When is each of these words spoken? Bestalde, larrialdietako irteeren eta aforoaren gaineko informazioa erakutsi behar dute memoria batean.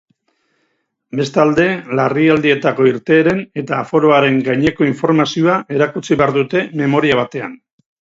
Bestalde, 1.17 1.65
larrialdietako 1.99 2.87
irteeren 2.91 3.43
eta 3.63 3.75
aforoaren 3.81 4.39
gaineko 4.47 4.87
informazioa 4.93 5.59
erakutsi 5.77 6.19
behar 6.23 6.35
dute 6.39 6.65
memoria 6.81 7.21
batean. 7.21 7.55